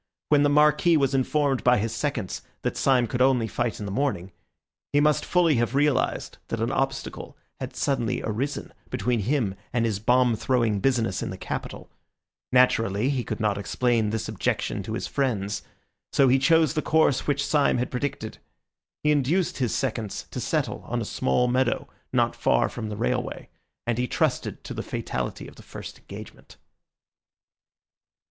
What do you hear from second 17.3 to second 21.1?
Syme had predicted. He induced his seconds to settle on a